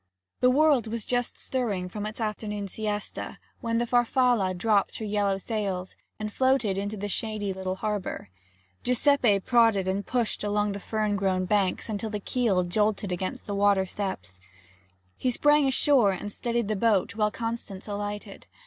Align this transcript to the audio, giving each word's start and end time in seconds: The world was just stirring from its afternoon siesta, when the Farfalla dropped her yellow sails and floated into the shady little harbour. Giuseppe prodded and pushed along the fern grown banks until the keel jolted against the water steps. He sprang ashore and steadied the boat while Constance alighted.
The 0.39 0.49
world 0.49 0.87
was 0.87 1.05
just 1.05 1.37
stirring 1.37 1.87
from 1.87 2.07
its 2.07 2.19
afternoon 2.19 2.67
siesta, 2.67 3.37
when 3.59 3.77
the 3.77 3.85
Farfalla 3.85 4.55
dropped 4.55 4.97
her 4.97 5.05
yellow 5.05 5.37
sails 5.37 5.95
and 6.19 6.33
floated 6.33 6.75
into 6.75 6.97
the 6.97 7.07
shady 7.07 7.53
little 7.53 7.75
harbour. 7.75 8.29
Giuseppe 8.83 9.39
prodded 9.39 9.87
and 9.87 10.03
pushed 10.03 10.43
along 10.43 10.71
the 10.71 10.79
fern 10.79 11.15
grown 11.17 11.45
banks 11.45 11.87
until 11.87 12.09
the 12.09 12.19
keel 12.19 12.63
jolted 12.63 13.11
against 13.11 13.45
the 13.45 13.53
water 13.53 13.85
steps. 13.85 14.39
He 15.17 15.29
sprang 15.29 15.67
ashore 15.67 16.13
and 16.13 16.31
steadied 16.31 16.67
the 16.67 16.75
boat 16.75 17.13
while 17.15 17.29
Constance 17.29 17.87
alighted. 17.87 18.47